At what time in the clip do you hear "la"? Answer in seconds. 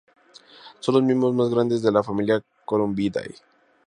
1.91-2.01